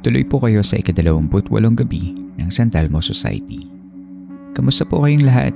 Tuloy 0.00 0.24
po 0.24 0.40
kayo 0.40 0.64
sa 0.64 0.80
ikadalawamput 0.80 1.52
walong 1.52 1.76
gabi 1.76 2.16
ng 2.40 2.48
San 2.48 2.72
Telmo 2.72 3.04
Society. 3.04 3.68
Kamusta 4.56 4.88
po 4.88 5.04
kayong 5.04 5.28
lahat? 5.28 5.52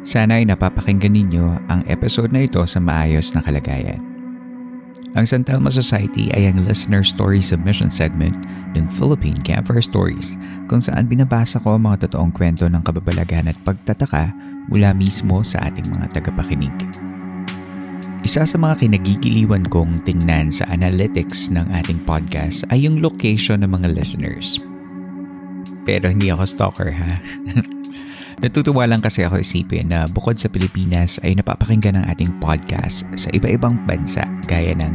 Sana 0.00 0.40
ay 0.40 0.48
napapakinggan 0.48 1.12
ninyo 1.12 1.68
ang 1.68 1.84
episode 1.84 2.32
na 2.32 2.48
ito 2.48 2.64
sa 2.64 2.80
maayos 2.80 3.36
na 3.36 3.44
kalagayan. 3.44 4.00
Ang 5.12 5.28
San 5.28 5.44
Telmo 5.44 5.68
Society 5.68 6.32
ay 6.32 6.48
ang 6.48 6.64
listener 6.64 7.04
story 7.04 7.44
submission 7.44 7.92
segment 7.92 8.32
ng 8.72 8.88
Philippine 8.88 9.36
Campfire 9.44 9.84
Stories 9.84 10.40
kung 10.72 10.80
saan 10.80 11.04
binabasa 11.04 11.60
ko 11.60 11.76
ang 11.76 11.84
mga 11.84 12.08
totoong 12.08 12.32
kwento 12.32 12.64
ng 12.64 12.80
kababalaghan 12.80 13.52
at 13.52 13.60
pagtataka 13.68 14.32
mula 14.72 14.96
mismo 14.96 15.44
sa 15.44 15.68
ating 15.68 15.84
mga 15.92 16.16
tagapakinig. 16.16 16.72
Isa 18.20 18.44
sa 18.44 18.60
mga 18.60 18.84
kinagigiliwan 18.84 19.64
kong 19.72 20.04
tingnan 20.04 20.52
sa 20.52 20.68
analytics 20.68 21.48
ng 21.48 21.64
ating 21.72 22.04
podcast 22.04 22.68
ay 22.68 22.84
yung 22.84 23.00
location 23.00 23.64
ng 23.64 23.72
mga 23.72 23.96
listeners. 23.96 24.60
Pero 25.88 26.12
hindi 26.12 26.28
ako 26.28 26.44
stalker 26.44 26.92
ha. 26.92 27.16
Natutuwa 28.44 28.84
lang 28.84 29.00
kasi 29.00 29.24
ako 29.24 29.40
isipin 29.40 29.88
na 29.88 30.04
bukod 30.04 30.36
sa 30.36 30.52
Pilipinas 30.52 31.16
ay 31.24 31.32
napapakinggan 31.32 31.96
ng 31.96 32.04
ating 32.12 32.28
podcast 32.44 33.08
sa 33.16 33.32
iba-ibang 33.32 33.80
bansa 33.88 34.28
gaya 34.44 34.76
ng 34.76 34.92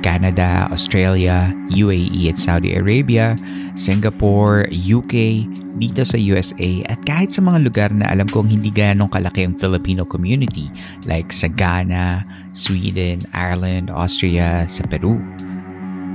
Canada, 0.00 0.68
Australia, 0.70 1.50
UAE 1.72 2.30
at 2.30 2.38
Saudi 2.38 2.74
Arabia, 2.74 3.34
Singapore, 3.74 4.66
UK, 4.72 5.46
dito 5.78 6.02
sa 6.02 6.18
USA 6.18 6.82
at 6.90 6.98
kahit 7.06 7.30
sa 7.30 7.40
mga 7.40 7.58
lugar 7.62 7.90
na 7.94 8.10
alam 8.10 8.26
kong 8.26 8.50
hindi 8.50 8.68
ganong 8.68 9.14
kalaki 9.14 9.46
ang 9.46 9.54
Filipino 9.54 10.02
community 10.02 10.66
like 11.06 11.30
sa 11.30 11.46
Ghana, 11.46 12.26
Sweden, 12.52 13.22
Ireland, 13.30 13.88
Austria, 13.94 14.66
sa 14.66 14.82
Peru. 14.90 15.22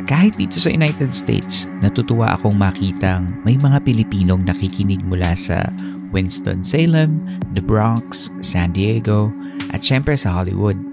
Kahit 0.03 0.35
dito 0.35 0.59
sa 0.59 0.67
United 0.67 1.15
States, 1.15 1.63
natutuwa 1.79 2.35
akong 2.35 2.59
makitang 2.59 3.39
may 3.47 3.55
mga 3.55 3.79
Pilipinong 3.87 4.43
nakikinig 4.43 4.99
mula 5.07 5.31
sa 5.31 5.71
Winston-Salem, 6.11 7.23
the 7.55 7.63
Bronx, 7.63 8.27
San 8.43 8.75
Diego, 8.75 9.31
at 9.71 9.79
syempre 9.79 10.19
sa 10.19 10.35
Hollywood. 10.35 10.92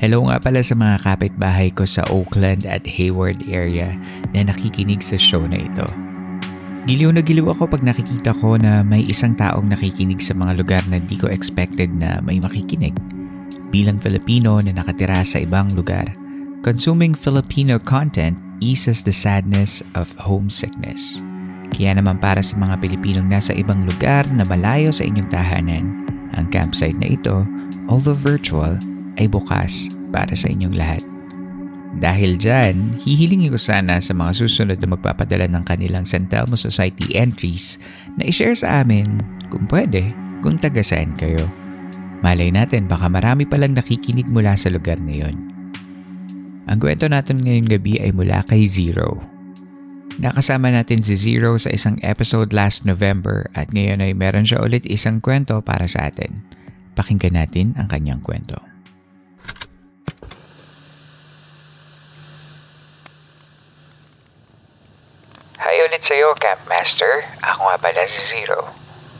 Hello 0.00 0.24
nga 0.24 0.40
pala 0.40 0.64
sa 0.64 0.72
mga 0.72 0.96
kapitbahay 1.04 1.68
ko 1.76 1.84
sa 1.84 2.00
Oakland 2.08 2.64
at 2.64 2.88
Hayward 2.88 3.44
area 3.44 3.92
na 4.32 4.48
nakikinig 4.48 5.04
sa 5.04 5.20
show 5.20 5.44
na 5.44 5.60
ito. 5.60 5.84
Giliw 6.88 7.12
na 7.12 7.20
giliw 7.20 7.44
ako 7.52 7.68
pag 7.68 7.84
nakikita 7.84 8.32
ko 8.40 8.56
na 8.56 8.80
may 8.80 9.04
isang 9.04 9.36
taong 9.36 9.68
nakikinig 9.68 10.24
sa 10.24 10.32
mga 10.32 10.56
lugar 10.56 10.80
na 10.88 11.04
di 11.04 11.20
ko 11.20 11.28
expected 11.28 11.92
na 11.92 12.16
may 12.24 12.40
makikinig. 12.40 12.96
Bilang 13.68 14.00
Filipino 14.00 14.56
na 14.64 14.72
nakatira 14.72 15.20
sa 15.20 15.44
ibang 15.44 15.68
lugar, 15.76 16.08
consuming 16.64 17.12
Filipino 17.12 17.76
content 17.76 18.40
eases 18.64 19.04
the 19.04 19.12
sadness 19.12 19.84
of 19.92 20.08
homesickness. 20.16 21.20
Kaya 21.76 22.00
naman 22.00 22.16
para 22.24 22.40
sa 22.40 22.56
mga 22.56 22.80
Pilipinong 22.80 23.28
nasa 23.28 23.52
ibang 23.52 23.84
lugar 23.84 24.24
na 24.32 24.48
malayo 24.48 24.96
sa 24.96 25.04
inyong 25.04 25.28
tahanan, 25.28 25.84
ang 26.32 26.48
campsite 26.48 26.96
na 26.96 27.12
ito, 27.12 27.44
although 27.92 28.16
virtual, 28.16 28.80
ay 29.20 29.28
bukas 29.28 29.92
para 30.10 30.32
sa 30.32 30.48
inyong 30.48 30.74
lahat. 30.74 31.04
Dahil 31.98 32.38
dyan, 32.38 33.02
hihilingin 33.02 33.50
ko 33.50 33.58
sana 33.58 33.98
sa 33.98 34.14
mga 34.14 34.32
susunod 34.38 34.78
na 34.78 34.88
magpapadala 34.94 35.50
ng 35.50 35.64
kanilang 35.66 36.06
San 36.06 36.30
Telmo 36.30 36.54
Society 36.54 37.18
entries 37.18 37.82
na 38.14 38.30
ishare 38.30 38.54
sa 38.54 38.86
amin 38.86 39.18
kung 39.50 39.66
pwede 39.66 40.14
kung 40.40 40.54
taga 40.54 40.86
saan 40.86 41.18
kayo. 41.18 41.50
Malay 42.22 42.54
natin 42.54 42.86
baka 42.86 43.10
marami 43.10 43.42
palang 43.42 43.74
nakikinig 43.74 44.30
mula 44.30 44.54
sa 44.54 44.70
lugar 44.70 45.02
na 45.02 45.18
yon. 45.18 45.36
Ang 46.70 46.78
kwento 46.78 47.10
natin 47.10 47.42
ngayong 47.42 47.66
gabi 47.66 47.98
ay 47.98 48.14
mula 48.14 48.46
kay 48.46 48.70
Zero. 48.70 49.18
Nakasama 50.22 50.70
natin 50.70 51.02
si 51.02 51.18
Zero 51.18 51.58
sa 51.58 51.74
isang 51.74 51.98
episode 52.06 52.54
last 52.54 52.86
November 52.86 53.50
at 53.58 53.74
ngayon 53.74 54.04
ay 54.04 54.12
meron 54.14 54.46
siya 54.46 54.62
ulit 54.62 54.86
isang 54.86 55.18
kwento 55.18 55.58
para 55.64 55.90
sa 55.90 56.06
atin. 56.06 56.44
Pakinggan 56.94 57.34
natin 57.34 57.74
ang 57.74 57.90
kanyang 57.90 58.22
kwento. 58.22 58.69
Hi 65.80 65.88
ulit 65.88 66.04
sa'yo, 66.04 66.36
Campmaster. 66.36 67.24
Ako 67.40 67.72
nga 67.72 67.80
pala 67.80 68.04
si 68.04 68.20
Zero. 68.28 68.68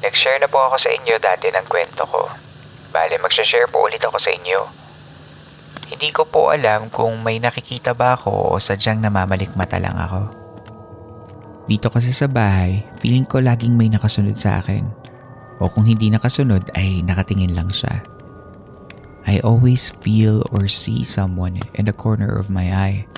Nag-share 0.05 0.45
na 0.45 0.45
po 0.45 0.61
ako 0.61 0.77
sa 0.77 0.93
inyo 0.93 1.17
dati 1.17 1.49
ng 1.49 1.65
kwento 1.65 2.05
ko. 2.05 2.29
Bale, 2.93 3.17
magsha-share 3.17 3.65
po 3.73 3.89
ulit 3.89 4.05
ako 4.05 4.21
sa 4.21 4.29
inyo. 4.29 4.61
Hindi 5.89 6.13
ko 6.13 6.29
po 6.29 6.53
alam 6.53 6.93
kung 6.93 7.25
may 7.25 7.41
nakikita 7.41 7.97
ba 7.97 8.13
ako 8.13 8.53
o 8.53 8.61
sadyang 8.61 9.01
namamalikmata 9.01 9.81
lang 9.81 9.97
ako. 9.97 10.29
Dito 11.65 11.89
kasi 11.89 12.13
sa 12.13 12.29
bahay, 12.29 12.85
feeling 13.01 13.25
ko 13.25 13.41
laging 13.41 13.73
may 13.73 13.89
nakasunod 13.89 14.37
sa 14.37 14.61
akin. 14.61 14.85
O 15.65 15.73
kung 15.73 15.89
hindi 15.89 16.13
nakasunod 16.13 16.77
ay 16.77 17.01
nakatingin 17.01 17.57
lang 17.57 17.73
siya. 17.73 18.05
I 19.25 19.41
always 19.41 19.97
feel 20.05 20.45
or 20.53 20.69
see 20.69 21.09
someone 21.09 21.57
in 21.81 21.89
the 21.89 21.97
corner 21.97 22.29
of 22.29 22.53
my 22.53 22.69
eye. 22.69 23.09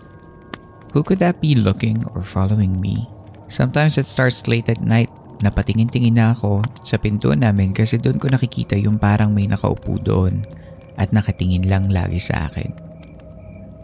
Who 0.95 1.03
could 1.03 1.19
that 1.19 1.43
be 1.43 1.59
looking 1.59 2.07
or 2.15 2.23
following 2.23 2.79
me? 2.79 3.11
Sometimes 3.49 3.99
it 3.99 4.07
starts 4.07 4.47
late 4.47 4.69
at 4.69 4.83
night. 4.83 5.11
Napatingin-tingin 5.43 6.15
na 6.15 6.37
ako 6.37 6.63
sa 6.87 6.99
pinto 7.03 7.35
namin 7.35 7.75
kasi 7.75 7.99
doon 7.99 8.23
ko 8.23 8.31
nakikita 8.31 8.79
yung 8.79 9.01
parang 9.01 9.35
may 9.35 9.51
nakaupo 9.51 9.99
doon 9.99 10.47
at 10.95 11.11
nakatingin 11.11 11.67
lang 11.67 11.91
lagi 11.91 12.23
sa 12.23 12.47
akin. 12.47 12.71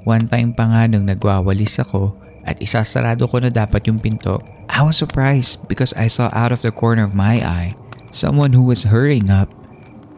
One 0.06 0.30
time 0.30 0.54
pa 0.54 0.70
nga 0.70 0.86
nung 0.86 1.10
nagwawalis 1.10 1.82
ako 1.82 2.14
at 2.46 2.62
isasarado 2.62 3.26
ko 3.26 3.42
na 3.42 3.50
dapat 3.50 3.90
yung 3.90 3.98
pinto, 3.98 4.38
I 4.70 4.86
was 4.86 4.96
surprised 4.96 5.66
because 5.66 5.92
I 5.98 6.06
saw 6.06 6.30
out 6.30 6.54
of 6.54 6.62
the 6.62 6.72
corner 6.72 7.04
of 7.04 7.18
my 7.18 7.42
eye 7.42 7.74
someone 8.14 8.56
who 8.56 8.64
was 8.64 8.88
hurrying 8.88 9.28
up 9.28 9.52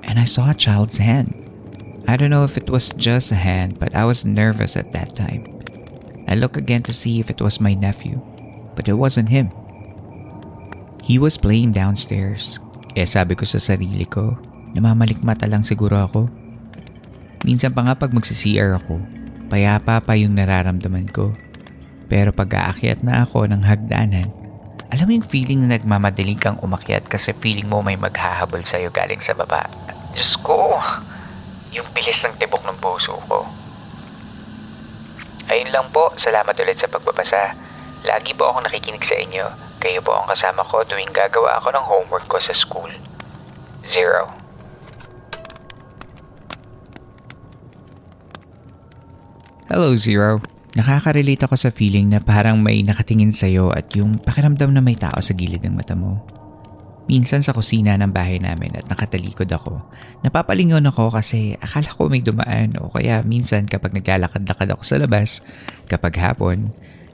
and 0.06 0.18
I 0.18 0.28
saw 0.28 0.50
a 0.50 0.54
child's 0.54 0.98
hand. 0.98 1.34
I 2.06 2.16
don't 2.16 2.30
know 2.30 2.44
if 2.44 2.58
it 2.58 2.70
was 2.70 2.94
just 2.94 3.32
a 3.32 3.40
hand 3.40 3.78
but 3.80 3.94
I 3.96 4.04
was 4.04 4.28
nervous 4.28 4.76
at 4.76 4.92
that 4.92 5.16
time. 5.16 5.46
I 6.30 6.38
looked 6.38 6.56
again 6.56 6.82
to 6.86 6.94
see 6.94 7.18
if 7.18 7.30
it 7.30 7.42
was 7.42 7.58
my 7.58 7.74
nephew, 7.74 8.22
but 8.80 8.88
it 8.88 8.96
wasn't 8.96 9.28
him. 9.28 9.52
He 11.04 11.20
was 11.20 11.36
playing 11.36 11.76
downstairs. 11.76 12.56
Kaya 12.96 13.04
sabi 13.04 13.36
ko 13.36 13.44
sa 13.44 13.60
sarili 13.60 14.08
ko, 14.08 14.40
namamalikmata 14.72 15.44
lang 15.44 15.60
siguro 15.60 16.00
ako. 16.00 16.32
Minsan 17.44 17.76
pa 17.76 17.84
nga 17.84 17.92
pag 17.92 18.16
magsi-CR 18.16 18.80
ako, 18.80 18.96
payapa 19.52 20.00
pa 20.00 20.16
yung 20.16 20.32
nararamdaman 20.32 21.12
ko. 21.12 21.36
Pero 22.08 22.32
pag 22.32 22.48
aakyat 22.56 23.04
na 23.04 23.28
ako 23.28 23.52
ng 23.52 23.68
hagdanan, 23.68 24.32
alam 24.88 25.04
mo 25.04 25.12
yung 25.12 25.28
feeling 25.28 25.60
na 25.68 25.76
nagmamadaling 25.76 26.40
kang 26.40 26.56
umakyat 26.64 27.04
kasi 27.04 27.36
feeling 27.36 27.68
mo 27.68 27.84
may 27.84 28.00
maghahabol 28.00 28.64
sa'yo 28.64 28.88
galing 28.88 29.20
sa 29.20 29.36
baba. 29.36 29.68
Diyos 30.16 30.40
ko, 30.40 30.80
yung 31.76 31.86
bilis 31.92 32.16
ng 32.24 32.32
tibok 32.40 32.64
ng 32.64 32.80
puso 32.80 33.12
ko. 33.28 33.44
Ayun 35.52 35.68
lang 35.68 35.86
po, 35.92 36.08
salamat 36.16 36.56
ulit 36.56 36.80
sa 36.80 36.88
pagbabasa. 36.88 37.69
Lagi 38.00 38.32
po 38.32 38.48
akong 38.48 38.64
nakikinig 38.64 39.04
sa 39.04 39.16
inyo. 39.20 39.44
Kayo 39.76 40.00
po 40.00 40.16
ang 40.16 40.24
kasama 40.24 40.64
ko 40.64 40.80
tuwing 40.88 41.12
gagawa 41.12 41.60
ako 41.60 41.68
ng 41.68 41.84
homework 41.84 42.24
ko 42.32 42.40
sa 42.40 42.54
school. 42.56 42.92
Zero. 43.92 44.24
Hello, 49.68 49.92
Zero. 49.94 50.40
Nakaka-relate 50.74 51.44
ako 51.44 51.54
sa 51.60 51.68
feeling 51.68 52.08
na 52.08 52.22
parang 52.22 52.62
may 52.62 52.80
nakatingin 52.80 53.34
sa'yo 53.34 53.74
at 53.74 53.92
yung 53.92 54.16
pakiramdam 54.22 54.70
na 54.72 54.80
may 54.80 54.96
tao 54.96 55.18
sa 55.20 55.34
gilid 55.36 55.60
ng 55.60 55.76
mata 55.76 55.92
mo. 55.98 56.24
Minsan 57.10 57.42
sa 57.42 57.50
kusina 57.50 57.98
ng 57.98 58.14
bahay 58.14 58.38
namin 58.38 58.70
at 58.78 58.86
nakatalikod 58.86 59.50
ako, 59.50 59.82
napapalingon 60.22 60.86
ako 60.86 61.10
kasi 61.10 61.58
akala 61.58 61.90
ko 61.90 62.06
may 62.06 62.22
dumaan 62.22 62.78
o 62.78 62.86
kaya 62.86 63.26
minsan 63.26 63.66
kapag 63.66 63.90
naglalakad-lakad 63.98 64.70
ako 64.70 64.82
sa 64.86 64.94
labas, 65.02 65.42
kapag 65.90 66.14
hapon, 66.22 66.70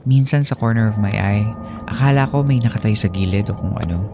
minsan 0.06 0.46
sa 0.46 0.54
corner 0.54 0.86
of 0.86 0.96
my 0.96 1.12
eye, 1.12 1.50
akala 1.90 2.30
ko 2.30 2.46
may 2.46 2.62
nakatayo 2.62 2.94
sa 2.94 3.10
gilid 3.10 3.50
o 3.50 3.58
kung 3.58 3.74
ano. 3.76 4.06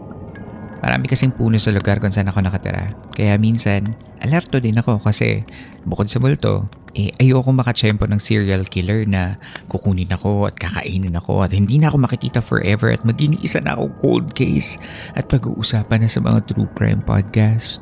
Marami 0.83 1.07
kasing 1.07 1.31
puno 1.31 1.55
sa 1.55 1.71
lugar 1.71 2.03
kung 2.03 2.11
saan 2.11 2.27
ako 2.27 2.43
nakatira. 2.43 2.91
Kaya 3.15 3.39
minsan, 3.39 3.95
alerto 4.19 4.59
din 4.59 4.75
ako 4.75 4.99
kasi 4.99 5.47
bukod 5.87 6.11
sa 6.11 6.19
multo, 6.19 6.67
eh 6.91 7.09
ayoko 7.23 7.55
makachempo 7.55 8.03
ng 8.03 8.19
serial 8.19 8.67
killer 8.67 9.07
na 9.07 9.39
kukunin 9.71 10.11
ako 10.11 10.51
at 10.51 10.59
kakainin 10.59 11.15
ako 11.15 11.41
at 11.41 11.55
hindi 11.55 11.79
na 11.79 11.87
ako 11.87 12.03
makikita 12.03 12.43
forever 12.43 12.91
at 12.91 13.07
maging 13.07 13.39
isa 13.39 13.63
na 13.63 13.79
ako 13.79 13.95
cold 14.03 14.27
case 14.35 14.75
at 15.15 15.31
pag-uusapan 15.31 16.03
na 16.03 16.09
sa 16.11 16.19
mga 16.19 16.51
true 16.51 16.69
crime 16.75 16.99
podcast. 16.99 17.79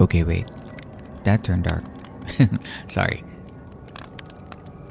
Okay, 0.00 0.24
wait. 0.24 0.48
That 1.28 1.44
turned 1.44 1.68
dark. 1.68 1.84
Sorry. 2.88 3.31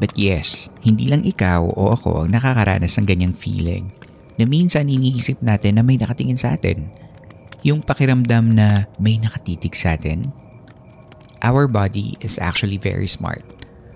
But 0.01 0.17
yes, 0.17 0.73
hindi 0.81 1.05
lang 1.05 1.21
ikaw 1.21 1.77
o 1.77 1.93
ako 1.93 2.25
ang 2.25 2.33
nakakaranas 2.33 2.97
ng 2.97 3.05
ganyang 3.05 3.35
feeling 3.37 3.93
na 4.41 4.49
minsan 4.49 4.89
iniisip 4.89 5.45
natin 5.45 5.77
na 5.77 5.85
may 5.85 6.01
nakatingin 6.01 6.41
sa 6.41 6.57
atin. 6.57 6.89
Yung 7.61 7.85
pakiramdam 7.85 8.49
na 8.49 8.89
may 8.97 9.21
nakatitig 9.21 9.77
sa 9.77 9.93
atin 9.93 10.33
our 11.41 11.65
body 11.67 12.15
is 12.21 12.37
actually 12.39 12.77
very 12.77 13.09
smart. 13.09 13.43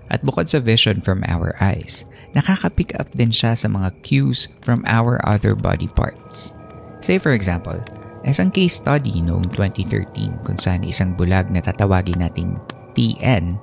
At 0.09 0.21
bukod 0.21 0.49
sa 0.49 0.61
vision 0.61 1.01
from 1.01 1.25
our 1.25 1.57
eyes, 1.57 2.05
nakaka-pick 2.37 2.93
up 3.01 3.09
din 3.17 3.33
siya 3.33 3.57
sa 3.57 3.65
mga 3.65 3.89
cues 4.05 4.49
from 4.61 4.85
our 4.85 5.17
other 5.25 5.57
body 5.57 5.89
parts. 5.89 6.53
Say 7.01 7.17
for 7.17 7.33
example, 7.33 7.77
isang 8.25 8.53
case 8.53 8.77
study 8.77 9.21
noong 9.21 9.49
2013 9.53 10.45
kung 10.45 10.57
saan 10.61 10.85
isang 10.85 11.17
bulag 11.17 11.49
na 11.49 11.61
tatawagin 11.61 12.21
nating 12.21 12.57
TN 12.93 13.57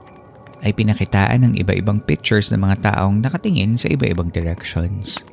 ay 0.63 0.71
pinakitaan 0.71 1.43
ng 1.43 1.53
iba-ibang 1.59 1.99
pictures 2.03 2.55
ng 2.55 2.63
mga 2.63 2.95
taong 2.95 3.19
nakatingin 3.19 3.75
sa 3.75 3.91
iba-ibang 3.91 4.31
directions. 4.31 5.27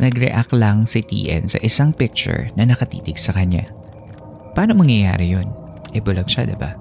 Nag-react 0.00 0.56
lang 0.56 0.88
si 0.88 1.04
TN 1.04 1.46
sa 1.46 1.60
isang 1.62 1.94
picture 1.94 2.50
na 2.58 2.66
nakatitig 2.66 3.20
sa 3.20 3.36
kanya. 3.36 3.68
Paano 4.56 4.74
mangyayari 4.74 5.30
yun? 5.30 5.46
E 5.92 6.00
bulag 6.00 6.26
siya, 6.26 6.48
diba? 6.48 6.74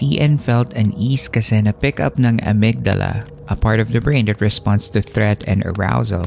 TN 0.00 0.40
felt 0.40 0.72
an 0.74 0.90
ease 0.98 1.28
kasi 1.28 1.62
na-pick 1.62 2.00
up 2.02 2.16
ng 2.16 2.42
amygdala, 2.42 3.22
a 3.46 3.54
part 3.54 3.78
of 3.78 3.94
the 3.94 4.02
brain 4.02 4.26
that 4.26 4.42
responds 4.42 4.88
to 4.90 5.04
threat 5.04 5.44
and 5.46 5.62
arousal, 5.66 6.24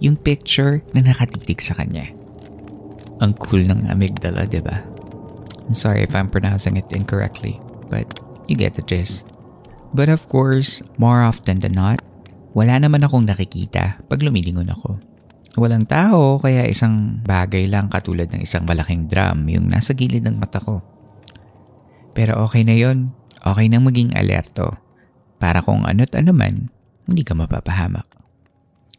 yung 0.00 0.16
picture 0.16 0.80
na 0.96 1.04
nakatitig 1.04 1.60
sa 1.60 1.76
kanya. 1.76 2.08
Ang 3.20 3.36
cool 3.36 3.68
ng 3.68 3.88
amygdala, 3.88 4.48
di 4.48 4.64
ba? 4.64 4.80
I'm 5.64 5.76
sorry 5.76 6.04
if 6.04 6.12
I'm 6.12 6.28
pronouncing 6.28 6.76
it 6.76 6.88
incorrectly, 6.92 7.60
but 7.88 8.23
you 8.48 8.56
get 8.56 8.74
the 8.76 8.84
gist. 8.84 9.28
But 9.94 10.10
of 10.10 10.26
course, 10.26 10.82
more 10.98 11.22
often 11.22 11.62
than 11.62 11.78
not, 11.78 12.02
wala 12.54 12.78
naman 12.82 13.06
akong 13.06 13.26
nakikita 13.26 14.02
pag 14.06 14.20
lumilingon 14.22 14.70
ako. 14.70 14.98
Walang 15.54 15.86
tao 15.86 16.42
kaya 16.42 16.66
isang 16.66 17.22
bagay 17.22 17.70
lang 17.70 17.86
katulad 17.86 18.26
ng 18.26 18.42
isang 18.42 18.66
malaking 18.66 19.06
drum 19.06 19.46
yung 19.46 19.70
nasa 19.70 19.94
gilid 19.94 20.26
ng 20.26 20.42
mata 20.42 20.58
ko. 20.58 20.82
Pero 22.10 22.42
okay 22.42 22.66
na 22.66 22.74
yon. 22.74 23.14
Okay 23.38 23.70
nang 23.70 23.86
maging 23.86 24.14
alerto. 24.18 24.74
Para 25.38 25.62
kung 25.62 25.86
ano't 25.86 26.10
ano 26.16 26.34
man, 26.34 26.72
hindi 27.06 27.22
ka 27.22 27.38
mapapahamak. 27.38 28.06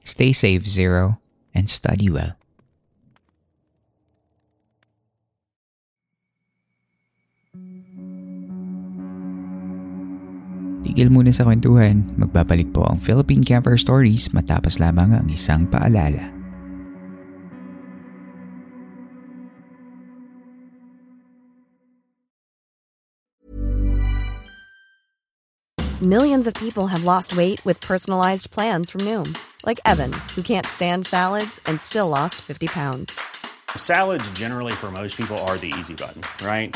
Stay 0.06 0.31
safe, 0.31 0.63
Zero, 0.63 1.18
and 1.51 1.65
study 1.65 2.07
well. 2.07 2.38
Tigil 10.86 11.10
muna 11.10 11.34
sa 11.34 11.50
kwentuhan, 11.50 12.06
magbabalik 12.14 12.70
po 12.70 12.86
ang 12.86 13.02
Philippine 13.02 13.42
Camper 13.42 13.74
Stories 13.74 14.30
matapos 14.38 14.78
lamang 14.78 15.18
ang 15.18 15.26
isang 15.34 15.66
paalala. 15.66 16.30
Millions 26.06 26.46
of 26.46 26.54
people 26.54 26.86
have 26.86 27.02
lost 27.02 27.34
weight 27.34 27.58
with 27.66 27.81
personalized 27.81 28.54
plans 28.54 28.94
from 28.94 29.02
Noom, 29.10 29.34
like 29.66 29.81
Evan, 29.90 30.14
who 30.38 30.46
can't 30.46 30.70
stand 30.70 31.10
salads 31.10 31.58
and 31.66 31.81
still 31.81 32.14
lost 32.14 32.36
50 32.46 32.70
pounds. 32.70 33.18
Salads, 33.74 34.30
generally, 34.38 34.78
for 34.78 34.92
most 34.92 35.18
people, 35.18 35.40
are 35.50 35.58
the 35.58 35.74
easy 35.80 35.98
button, 35.98 36.22
right? 36.46 36.76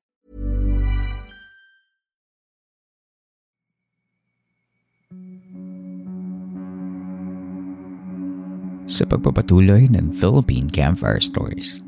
Sa 8.89 9.05
pagpapatuloy 9.05 9.89
ng 9.93 10.09
Philippine 10.13 10.69
Campfire 10.69 11.21
Stories. 11.21 11.81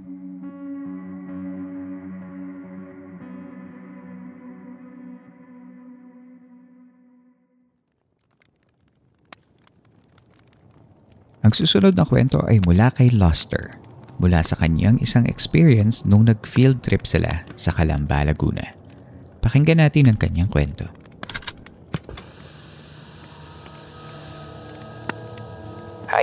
Ang 11.44 11.52
susunod 11.52 12.00
na 12.00 12.08
kwento 12.08 12.40
ay 12.48 12.64
mula 12.64 12.88
kay 12.96 13.12
Luster, 13.12 13.76
mula 14.16 14.40
sa 14.40 14.56
kanyang 14.56 14.96
isang 15.04 15.28
experience 15.28 16.08
nung 16.08 16.32
nag-field 16.32 16.80
trip 16.80 17.04
sila 17.04 17.44
sa 17.60 17.76
Calamba, 17.76 18.24
Laguna. 18.24 18.64
Pakinggan 19.44 19.84
natin 19.84 20.08
ang 20.08 20.16
kanyang 20.16 20.48
kwento. 20.48 20.88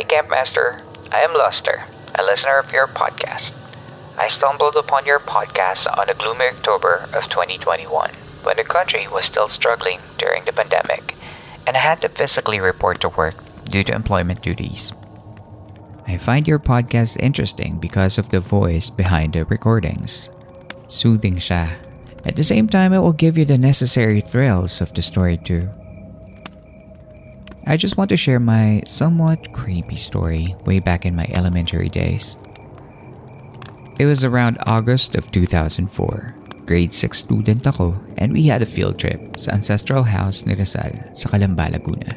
Hi, 0.01 0.07
Campmaster. 0.09 0.81
I 1.13 1.21
am 1.21 1.35
Luster, 1.35 1.85
a 2.15 2.25
listener 2.25 2.57
of 2.57 2.73
your 2.73 2.87
podcast. 2.87 3.53
I 4.17 4.31
stumbled 4.31 4.75
upon 4.77 5.05
your 5.05 5.21
podcast 5.21 5.85
on 5.99 6.09
a 6.09 6.15
gloomy 6.15 6.47
October 6.47 7.05
of 7.13 7.29
2021 7.29 8.09
when 8.43 8.57
the 8.57 8.65
country 8.65 9.07
was 9.09 9.27
still 9.27 9.51
struggling 9.51 10.01
during 10.17 10.43
the 10.47 10.57
pandemic 10.57 11.15
and 11.67 11.77
I 11.77 11.81
had 11.81 12.01
to 12.01 12.09
physically 12.09 12.61
report 12.61 13.03
to 13.03 13.11
work 13.11 13.35
due 13.69 13.85
to 13.85 13.93
employment 13.93 14.41
duties. 14.41 14.91
I 16.09 16.17
find 16.17 16.49
your 16.49 16.59
podcast 16.59 17.21
interesting 17.21 17.77
because 17.77 18.17
of 18.17 18.31
the 18.31 18.41
voice 18.41 18.89
behind 18.89 19.35
the 19.35 19.45
recordings. 19.45 20.31
Soothing 20.89 21.37
siya. 21.37 21.77
At 22.25 22.37
the 22.37 22.45
same 22.45 22.73
time, 22.73 22.95
it 22.95 23.05
will 23.05 23.13
give 23.13 23.37
you 23.37 23.45
the 23.45 23.59
necessary 23.59 24.23
thrills 24.23 24.81
of 24.81 24.95
the 24.95 25.03
story 25.03 25.37
too. 25.37 25.69
I 27.67 27.77
just 27.77 27.97
want 27.97 28.09
to 28.11 28.17
share 28.17 28.41
my 28.41 28.83
somewhat 28.87 29.53
creepy 29.53 29.97
story 29.97 30.57
way 30.65 30.81
back 30.81 31.05
in 31.05 31.15
my 31.15 31.29
elementary 31.35 31.89
days. 31.89 32.37
It 33.99 34.07
was 34.07 34.25
around 34.25 34.57
August 34.67 35.15
of 35.15 35.31
2004. 35.31 36.35
Grade 36.65 36.93
6 36.93 37.19
student 37.19 37.67
ako 37.67 37.99
and 38.17 38.33
we 38.33 38.47
had 38.47 38.63
a 38.63 38.67
field 38.67 38.97
trip 38.97 39.37
sa 39.37 39.53
ancestral 39.53 40.05
house 40.07 40.47
ni 40.47 40.55
Rizal 40.55 40.95
sa 41.13 41.29
Calamba, 41.29 41.69
Laguna. 41.69 42.15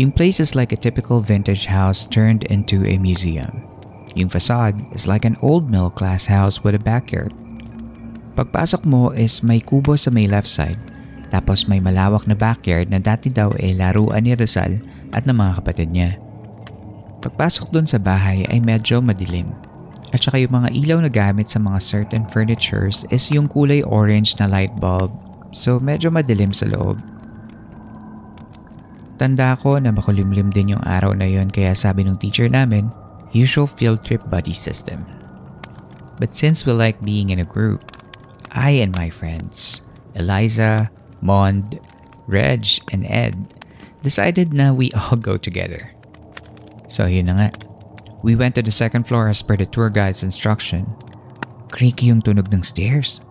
Yung 0.00 0.12
place 0.14 0.40
is 0.40 0.56
like 0.56 0.72
a 0.72 0.80
typical 0.80 1.20
vintage 1.20 1.66
house 1.68 2.08
turned 2.08 2.48
into 2.48 2.86
a 2.88 2.96
museum. 2.96 3.68
Yung 4.16 4.32
facade 4.32 4.80
is 4.96 5.04
like 5.04 5.28
an 5.28 5.36
old 5.44 5.68
middle 5.68 5.92
class 5.92 6.24
house 6.24 6.64
with 6.64 6.72
a 6.72 6.80
backyard. 6.80 7.36
Pagpasok 8.40 8.88
mo 8.88 9.12
is 9.12 9.44
may 9.44 9.60
kubo 9.60 10.00
sa 10.00 10.08
may 10.08 10.24
left 10.24 10.48
side, 10.48 10.80
tapos 11.30 11.70
may 11.70 11.78
malawak 11.78 12.26
na 12.26 12.34
backyard 12.34 12.90
na 12.90 12.98
dati 12.98 13.30
daw 13.30 13.54
ay 13.62 13.78
laruan 13.78 14.26
ni 14.26 14.34
Rizal 14.34 14.82
at 15.14 15.24
ng 15.24 15.38
mga 15.38 15.62
kapatid 15.62 15.88
niya. 15.94 16.18
Pagpasok 17.22 17.70
doon 17.70 17.86
sa 17.86 18.02
bahay 18.02 18.42
ay 18.50 18.58
medyo 18.58 18.98
madilim. 18.98 19.46
At 20.10 20.26
saka 20.26 20.42
yung 20.42 20.58
mga 20.58 20.74
ilaw 20.74 20.98
na 21.06 21.10
gamit 21.10 21.46
sa 21.46 21.62
mga 21.62 21.78
certain 21.78 22.26
furnitures 22.26 23.06
is 23.14 23.30
yung 23.30 23.46
kulay 23.46 23.86
orange 23.86 24.34
na 24.42 24.50
light 24.50 24.74
bulb. 24.82 25.14
So 25.54 25.78
medyo 25.78 26.10
madilim 26.10 26.50
sa 26.50 26.66
loob. 26.66 26.98
Tanda 29.22 29.54
ko 29.54 29.78
na 29.78 29.94
makulimlim 29.94 30.50
din 30.50 30.74
yung 30.74 30.82
araw 30.82 31.14
na 31.14 31.28
yon 31.28 31.52
kaya 31.52 31.76
sabi 31.76 32.02
ng 32.02 32.18
teacher 32.18 32.50
namin, 32.50 32.90
usual 33.30 33.70
field 33.70 34.02
trip 34.02 34.24
buddy 34.32 34.56
system. 34.56 35.06
But 36.18 36.34
since 36.34 36.66
we 36.66 36.74
like 36.74 36.98
being 37.04 37.30
in 37.30 37.38
a 37.38 37.46
group, 37.46 37.84
I 38.50 38.82
and 38.82 38.90
my 38.96 39.12
friends, 39.12 39.84
Eliza, 40.16 40.90
Mond, 41.20 41.78
Reg, 42.26 42.66
and 42.92 43.06
Ed, 43.06 43.36
decided 44.02 44.52
na 44.52 44.72
we 44.72 44.90
all 44.92 45.16
go 45.16 45.36
together. 45.36 45.92
So 46.88 47.06
yun 47.06 47.30
na 47.30 47.34
nga. 47.36 47.48
We 48.20 48.36
went 48.36 48.58
to 48.60 48.62
the 48.64 48.74
second 48.74 49.08
floor 49.08 49.32
as 49.32 49.40
per 49.40 49.56
the 49.56 49.64
tour 49.64 49.88
guide's 49.88 50.20
instruction. 50.26 50.84
Creaky 51.72 52.12
yung 52.12 52.20
tunog 52.20 52.52
ng 52.52 52.66
stairs. 52.66 53.24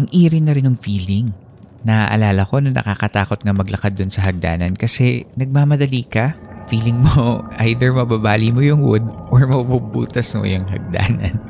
Ang 0.00 0.08
eerie 0.08 0.40
na 0.40 0.56
rin 0.56 0.64
ng 0.64 0.78
feeling. 0.78 1.36
Naaalala 1.84 2.46
ko 2.48 2.62
na 2.62 2.72
nakakatakot 2.72 3.42
nga 3.42 3.52
maglakad 3.52 3.98
dun 3.98 4.08
sa 4.08 4.24
hagdanan 4.24 4.78
kasi 4.78 5.28
nagmamadali 5.36 6.06
ka. 6.08 6.32
Feeling 6.70 7.02
mo 7.02 7.42
either 7.66 7.92
mababali 7.92 8.54
mo 8.54 8.62
yung 8.64 8.80
wood 8.80 9.04
or 9.28 9.44
mabubutas 9.44 10.32
mo 10.32 10.46
yung 10.48 10.64
hagdanan. 10.68 11.36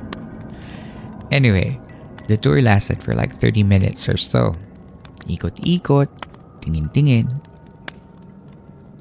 Anyway, 1.33 1.81
the 2.29 2.37
tour 2.37 2.61
lasted 2.61 3.01
for 3.01 3.17
like 3.17 3.33
30 3.41 3.65
minutes 3.65 4.05
or 4.05 4.21
so. 4.21 4.53
Ikot-ikot, 5.27 6.11
tingin-tingin. 6.63 7.29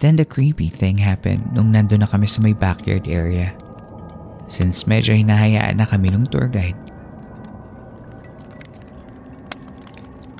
Then 0.01 0.17
the 0.17 0.25
creepy 0.25 0.73
thing 0.73 0.97
happened 0.97 1.53
nung 1.53 1.69
nandun 1.69 2.01
na 2.01 2.09
kami 2.09 2.25
sa 2.25 2.41
may 2.41 2.57
backyard 2.57 3.05
area. 3.05 3.53
Since 4.49 4.89
medyo 4.89 5.13
hinahayaan 5.13 5.77
na 5.77 5.85
kami 5.85 6.09
ng 6.09 6.25
tour 6.27 6.49
guide. 6.49 6.77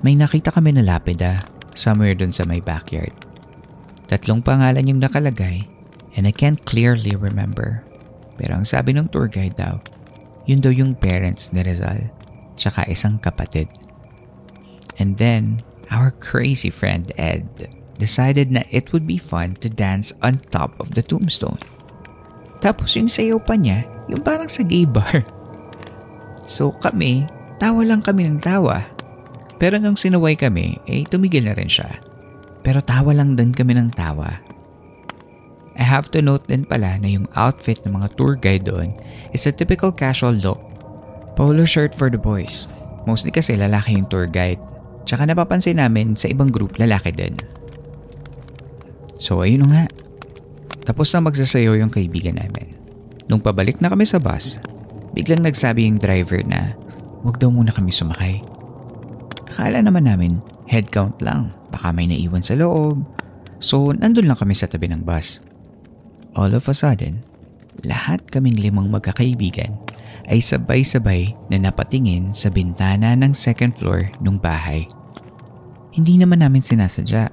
May 0.02 0.18
nakita 0.18 0.50
kami 0.50 0.74
na 0.74 0.82
lapida 0.82 1.46
somewhere 1.78 2.18
dun 2.18 2.34
sa 2.34 2.42
may 2.50 2.58
backyard. 2.58 3.14
Tatlong 4.10 4.42
pangalan 4.42 4.90
yung 4.90 4.98
nakalagay 4.98 5.70
and 6.18 6.26
I 6.26 6.34
can't 6.34 6.60
clearly 6.66 7.14
remember. 7.14 7.86
Pero 8.42 8.58
ang 8.58 8.66
sabi 8.66 8.98
ng 8.98 9.14
tour 9.14 9.30
guide 9.30 9.56
daw, 9.62 9.78
yun 10.50 10.58
daw 10.58 10.74
yung 10.74 10.98
parents 10.98 11.54
ni 11.54 11.62
Rizal 11.62 12.10
tsaka 12.58 12.90
isang 12.90 13.22
kapatid. 13.22 13.70
And 14.98 15.18
then, 15.22 15.62
our 15.92 16.16
crazy 16.24 16.72
friend 16.72 17.12
Ed 17.20 17.70
decided 18.00 18.50
na 18.50 18.66
it 18.72 18.90
would 18.96 19.06
be 19.06 19.22
fun 19.22 19.60
to 19.62 19.70
dance 19.70 20.16
on 20.24 20.42
top 20.50 20.74
of 20.82 20.98
the 20.98 21.04
tombstone. 21.06 21.60
Tapos 22.64 22.98
yung 22.98 23.12
sayaw 23.12 23.38
pa 23.44 23.54
niya, 23.60 23.86
yung 24.10 24.24
parang 24.26 24.50
sa 24.50 24.64
gay 24.64 24.88
bar. 24.88 25.22
So 26.52 26.76
kami, 26.84 27.32
tawa 27.64 27.88
lang 27.88 28.04
kami 28.04 28.28
ng 28.28 28.44
tawa 28.44 28.84
pero 29.62 29.78
nung 29.78 29.94
sinuway 29.94 30.34
kami, 30.34 30.82
eh 30.90 31.06
tumigil 31.06 31.46
na 31.46 31.54
rin 31.54 31.70
siya. 31.70 32.02
Pero 32.66 32.82
tawa 32.82 33.14
lang 33.14 33.38
din 33.38 33.54
kami 33.54 33.78
ng 33.78 33.94
tawa. 33.94 34.42
I 35.78 35.86
have 35.86 36.10
to 36.18 36.20
note 36.26 36.50
din 36.50 36.66
pala 36.66 36.98
na 36.98 37.06
yung 37.06 37.30
outfit 37.38 37.78
ng 37.86 37.94
mga 37.94 38.18
tour 38.18 38.34
guide 38.34 38.66
doon 38.66 38.98
is 39.38 39.46
a 39.46 39.54
typical 39.54 39.94
casual 39.94 40.34
look. 40.34 40.58
Polo 41.38 41.62
shirt 41.62 41.94
for 41.94 42.10
the 42.10 42.18
boys. 42.18 42.66
Mostly 43.06 43.30
kasi 43.30 43.54
lalaki 43.54 44.02
yung 44.02 44.10
tour 44.10 44.26
guide. 44.26 44.58
Tsaka 45.06 45.26
napapansin 45.26 45.82
namin 45.82 46.14
sa 46.14 46.30
ibang 46.30 46.50
group 46.50 46.78
lalaki 46.78 47.12
din. 47.14 47.36
So 49.22 49.42
ayun 49.42 49.70
nga. 49.70 49.86
Tapos 50.86 51.14
na 51.14 51.22
magsasayo 51.22 51.78
yung 51.78 51.94
kaibigan 51.94 52.42
namin. 52.42 52.74
Nung 53.30 53.44
pabalik 53.44 53.80
na 53.80 53.88
kami 53.88 54.04
sa 54.04 54.18
bus, 54.18 54.58
biglang 55.14 55.46
nagsabi 55.46 55.86
yung 55.86 56.02
driver 56.02 56.42
na 56.42 56.74
wag 57.22 57.38
daw 57.38 57.54
muna 57.54 57.70
kami 57.70 57.94
sumakay 57.94 58.42
Akala 59.52 59.84
naman 59.84 60.08
namin 60.08 60.40
head 60.72 60.88
count 60.96 61.20
lang. 61.20 61.52
Baka 61.76 61.92
may 61.92 62.08
naiwan 62.08 62.40
sa 62.40 62.56
loob. 62.56 63.04
So, 63.60 63.92
nandun 63.92 64.32
lang 64.32 64.40
kami 64.40 64.56
sa 64.56 64.66
tabi 64.66 64.88
ng 64.88 65.04
bus. 65.04 65.44
All 66.40 66.56
of 66.56 66.72
a 66.72 66.74
sudden, 66.74 67.20
lahat 67.84 68.24
kaming 68.32 68.56
limang 68.56 68.88
magkakaibigan 68.88 69.76
ay 70.32 70.40
sabay-sabay 70.40 71.36
na 71.52 71.60
napatingin 71.60 72.32
sa 72.32 72.48
bintana 72.48 73.14
ng 73.20 73.36
second 73.36 73.76
floor 73.76 74.08
ng 74.24 74.40
bahay. 74.40 74.88
Hindi 75.92 76.16
naman 76.16 76.40
namin 76.40 76.64
sinasadya. 76.64 77.28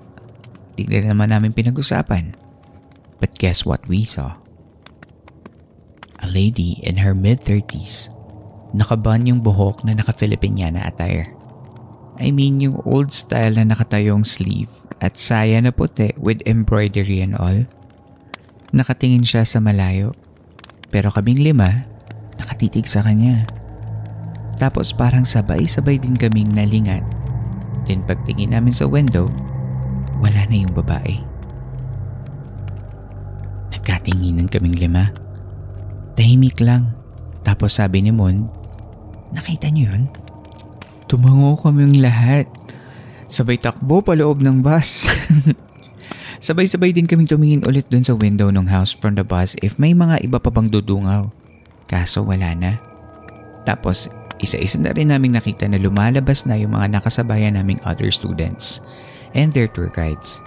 Tignan 0.75 1.14
naman 1.14 1.31
namin 1.31 1.55
pinag-usapan. 1.55 2.35
But 3.23 3.38
guess 3.38 3.62
what 3.62 3.87
we 3.87 4.02
saw? 4.02 4.35
A 6.19 6.26
lady 6.26 6.83
in 6.83 6.99
her 6.99 7.14
mid-30s. 7.14 8.11
Nakaban 8.75 9.31
yung 9.31 9.47
buhok 9.47 9.87
na 9.87 9.95
naka-Filipiniana 9.95 10.83
attire. 10.83 11.31
I 12.19 12.35
mean 12.35 12.59
yung 12.59 12.83
old 12.83 13.14
style 13.14 13.55
na 13.55 13.71
nakatayong 13.71 14.26
sleeve 14.26 14.75
at 14.99 15.14
saya 15.14 15.62
na 15.62 15.71
puti 15.71 16.11
with 16.19 16.43
embroidery 16.50 17.23
and 17.23 17.38
all. 17.38 17.62
Nakatingin 18.75 19.23
siya 19.23 19.47
sa 19.47 19.62
malayo. 19.62 20.19
Pero 20.90 21.14
kaming 21.14 21.47
lima, 21.47 21.87
nakatitig 22.38 22.87
sa 22.87 23.02
kanya. 23.02 23.45
Tapos 24.59 24.90
parang 24.90 25.23
sabay-sabay 25.23 26.02
din 26.02 26.18
kaming 26.18 26.50
nalingat. 26.50 27.02
Then 27.87 28.02
pagtingin 28.07 28.54
namin 28.54 28.75
sa 28.75 28.90
window, 28.90 29.30
wala 30.18 30.42
na 30.50 30.57
yung 30.57 30.75
babae. 30.75 31.23
Nagkatinginan 33.71 34.50
kaming 34.50 34.76
lima. 34.78 35.14
Tahimik 36.18 36.59
lang. 36.59 36.95
Tapos 37.47 37.78
sabi 37.78 38.02
ni 38.02 38.11
Mon, 38.11 38.50
nakita 39.30 39.71
niyo 39.71 39.95
yun? 39.95 40.11
Tumango 41.07 41.57
kaming 41.62 42.02
lahat. 42.02 42.50
Sabay 43.30 43.57
takbo 43.57 44.02
pa 44.02 44.18
loob 44.18 44.42
ng 44.42 44.61
bus. 44.61 45.07
Sabay-sabay 46.45 46.95
din 46.95 47.07
kaming 47.09 47.30
tumingin 47.30 47.62
ulit 47.66 47.87
dun 47.90 48.04
sa 48.04 48.14
window 48.14 48.50
ng 48.50 48.68
house 48.68 48.95
from 48.95 49.18
the 49.18 49.25
bus 49.26 49.59
if 49.64 49.78
may 49.80 49.95
mga 49.95 50.23
iba 50.26 50.38
pa 50.38 50.50
bang 50.50 50.71
dudungaw. 50.71 51.30
Kaso 51.88 52.23
wala 52.23 52.52
na. 52.52 52.76
Tapos 53.64 54.12
isa-isa 54.38 54.78
na 54.78 54.95
rin 54.95 55.11
naming 55.11 55.35
nakita 55.35 55.66
na 55.66 55.80
lumalabas 55.80 56.47
na 56.47 56.54
yung 56.54 56.76
mga 56.76 57.00
nakasabayan 57.00 57.59
naming 57.59 57.83
other 57.83 58.12
students 58.12 58.78
and 59.35 59.50
their 59.52 59.66
tour 59.66 59.90
guides. 59.90 60.38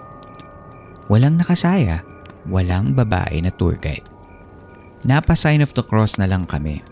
Walang 1.12 1.42
nakasaya, 1.42 2.06
walang 2.48 2.96
babae 2.96 3.44
na 3.44 3.52
tour 3.52 3.76
guide. 3.76 4.06
Napa 5.02 5.34
sign 5.34 5.66
of 5.66 5.74
the 5.74 5.84
cross 5.84 6.16
na 6.22 6.30
lang 6.30 6.46
kami. 6.46 6.86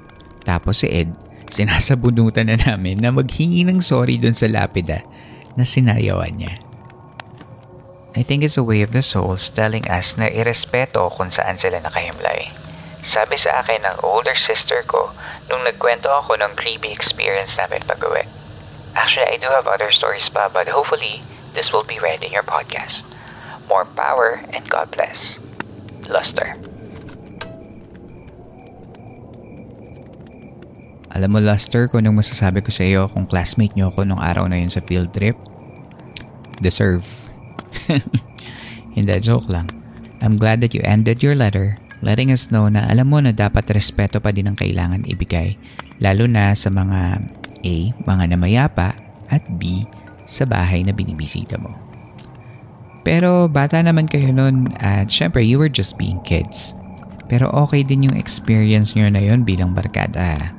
Tapos 0.44 0.82
si 0.84 0.90
Ed 0.90 1.14
sinasabunutan 1.56 2.50
na 2.50 2.58
namin 2.58 3.02
na 3.02 3.10
maghingi 3.10 3.66
ng 3.66 3.82
sorry 3.82 4.22
dun 4.22 4.38
sa 4.38 4.46
lapida 4.46 5.02
na 5.58 5.66
sinayawan 5.66 6.34
niya. 6.38 6.54
I 8.18 8.26
think 8.26 8.42
it's 8.42 8.58
a 8.58 8.66
way 8.66 8.82
of 8.82 8.94
the 8.94 9.06
souls 9.06 9.50
telling 9.54 9.86
us 9.90 10.18
na 10.18 10.30
irespeto 10.30 11.10
kung 11.14 11.30
saan 11.30 11.58
sila 11.58 11.82
nakahimlay. 11.82 12.69
Sabi 13.10 13.42
sa 13.42 13.66
akin 13.66 13.82
ng 13.82 14.06
older 14.06 14.38
sister 14.46 14.86
ko 14.86 15.10
nung 15.50 15.66
nagkwento 15.66 16.06
ako 16.06 16.38
ng 16.38 16.54
creepy 16.54 16.94
experience 16.94 17.50
namin 17.58 17.82
pag-uwi. 17.90 18.22
Actually, 18.94 19.34
I 19.34 19.38
do 19.42 19.50
have 19.50 19.66
other 19.66 19.90
stories 19.90 20.26
pa 20.30 20.46
but 20.54 20.70
hopefully 20.70 21.26
this 21.58 21.74
will 21.74 21.86
be 21.86 21.98
read 21.98 22.22
in 22.22 22.30
your 22.30 22.46
podcast. 22.46 23.02
More 23.66 23.86
power 23.98 24.38
and 24.54 24.62
God 24.70 24.94
bless. 24.94 25.18
Luster. 26.06 26.54
Alam 31.10 31.30
mo, 31.34 31.40
Luster, 31.42 31.90
kung 31.90 32.06
anong 32.06 32.22
masasabi 32.22 32.62
ko 32.62 32.70
sa 32.70 32.86
iyo 32.86 33.10
kung 33.10 33.26
classmate 33.26 33.74
niyo 33.74 33.90
ako 33.90 34.06
nung 34.06 34.22
araw 34.22 34.46
na 34.46 34.62
yun 34.62 34.70
sa 34.70 34.86
field 34.86 35.10
trip? 35.10 35.34
Deserve. 36.62 37.06
Hindi, 38.96 39.18
joke 39.18 39.50
lang. 39.50 39.66
I'm 40.22 40.38
glad 40.38 40.62
that 40.62 40.78
you 40.78 40.86
ended 40.86 41.26
your 41.26 41.34
letter 41.34 41.82
letting 42.00 42.32
us 42.32 42.52
know 42.52 42.68
na 42.72 42.88
alam 42.88 43.12
mo 43.12 43.20
na 43.20 43.36
dapat 43.36 43.68
respeto 43.72 44.20
pa 44.24 44.32
din 44.32 44.48
ang 44.48 44.58
kailangan 44.58 45.08
ibigay 45.08 45.60
lalo 46.00 46.26
na 46.26 46.56
sa 46.56 46.72
mga 46.72 47.20
A. 47.60 47.76
mga 48.08 48.24
namayapa 48.36 48.96
at 49.30 49.44
B. 49.60 49.84
sa 50.24 50.46
bahay 50.46 50.86
na 50.86 50.94
binibisita 50.94 51.58
mo. 51.58 51.74
Pero 53.02 53.50
bata 53.50 53.82
naman 53.82 54.06
kayo 54.06 54.30
nun 54.30 54.70
at 54.78 55.10
syempre 55.10 55.42
you 55.42 55.58
were 55.58 55.72
just 55.72 55.98
being 55.98 56.22
kids. 56.22 56.78
Pero 57.30 57.50
okay 57.54 57.86
din 57.86 58.10
yung 58.10 58.18
experience 58.18 58.94
nyo 58.98 59.10
na 59.10 59.22
yon 59.22 59.46
bilang 59.46 59.74
barkada. 59.74 60.54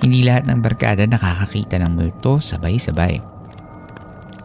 Hindi 0.00 0.24
lahat 0.24 0.48
ng 0.48 0.60
barkada 0.64 1.04
nakakakita 1.04 1.78
ng 1.82 1.92
multo 1.94 2.42
sabay-sabay. 2.42 3.20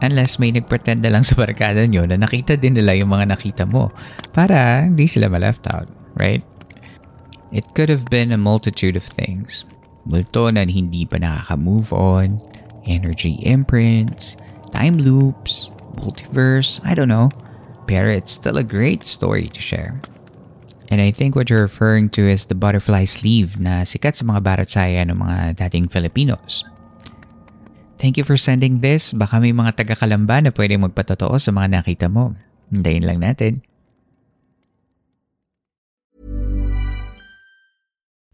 Unless 0.04 0.36
may 0.36 0.52
nagpretend 0.52 1.00
na 1.00 1.10
lang 1.10 1.24
sa 1.24 1.34
barkada 1.34 1.88
nyo 1.88 2.04
na 2.04 2.20
nakita 2.20 2.54
din 2.54 2.76
nila 2.76 2.92
yung 2.94 3.08
mga 3.08 3.32
nakita 3.32 3.64
mo 3.64 3.88
para 4.36 4.84
hindi 4.84 5.08
sila 5.08 5.32
ma-left 5.32 5.64
out, 5.72 5.88
right? 6.16 6.42
It 7.52 7.64
could 7.74 7.88
have 7.88 8.04
been 8.10 8.32
a 8.32 8.40
multitude 8.40 8.96
of 8.96 9.04
things. 9.04 9.64
Multo 10.06 10.50
na 10.50 10.66
hindi 10.66 11.06
pa 11.06 11.18
nakaka-move 11.18 11.92
on, 11.92 12.42
energy 12.86 13.38
imprints, 13.46 14.36
time 14.72 14.98
loops, 14.98 15.70
multiverse, 15.98 16.80
I 16.82 16.94
don't 16.94 17.10
know. 17.10 17.30
Pero 17.86 18.10
it's 18.10 18.34
still 18.34 18.58
a 18.58 18.66
great 18.66 19.06
story 19.06 19.46
to 19.54 19.60
share. 19.62 20.00
And 20.90 21.02
I 21.02 21.10
think 21.10 21.34
what 21.34 21.50
you're 21.50 21.66
referring 21.66 22.10
to 22.14 22.22
is 22.22 22.46
the 22.46 22.54
butterfly 22.54 23.06
sleeve 23.10 23.58
na 23.58 23.82
sikat 23.82 24.14
sa 24.14 24.22
mga 24.22 24.40
barot 24.42 24.70
saya 24.70 25.02
ng 25.02 25.18
mga 25.18 25.58
dating 25.58 25.90
Filipinos. 25.90 26.62
Thank 27.98 28.14
you 28.20 28.22
for 28.22 28.38
sending 28.38 28.84
this. 28.84 29.10
Baka 29.10 29.42
may 29.42 29.50
mga 29.50 29.82
taga-kalamba 29.82 30.46
na 30.46 30.50
pwede 30.54 30.78
magpatotoo 30.78 31.40
sa 31.42 31.50
mga 31.50 31.82
nakita 31.82 32.06
mo. 32.06 32.38
Hintayin 32.70 33.02
lang 33.02 33.18
natin. 33.18 33.65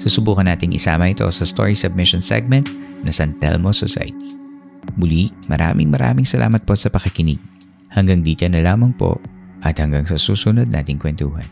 Susubukan 0.00 0.48
nating 0.48 0.72
isama 0.72 1.12
ito 1.12 1.28
sa 1.28 1.44
story 1.44 1.76
submission 1.76 2.24
segment 2.24 2.72
na 3.04 3.12
San 3.12 3.36
Telmo 3.36 3.68
Society. 3.68 4.32
Muli, 4.96 5.28
maraming 5.52 5.92
maraming 5.92 6.24
salamat 6.24 6.64
po 6.64 6.72
sa 6.72 6.88
pakikinig. 6.88 7.36
Hanggang 7.92 8.24
dito 8.24 8.48
na 8.48 8.64
lamang 8.64 8.96
po 8.96 9.20
at 9.60 9.76
hanggang 9.76 10.08
sa 10.08 10.16
susunod 10.16 10.72
nating 10.72 10.96
kwentuhan. 10.96 11.44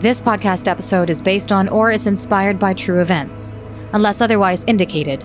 This 0.00 0.24
podcast 0.24 0.72
episode 0.72 1.12
is 1.12 1.20
based 1.20 1.52
on 1.52 1.68
or 1.68 1.92
is 1.92 2.08
inspired 2.08 2.56
by 2.56 2.72
true 2.72 3.04
events. 3.04 3.52
Unless 3.92 4.20
otherwise 4.24 4.64
indicated, 4.68 5.24